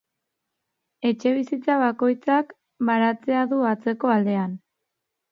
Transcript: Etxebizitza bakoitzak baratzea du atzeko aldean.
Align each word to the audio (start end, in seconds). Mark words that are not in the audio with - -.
Etxebizitza 1.09 1.75
bakoitzak 1.83 2.55
baratzea 2.89 3.43
du 3.51 3.59
atzeko 3.73 4.11
aldean. 4.15 4.57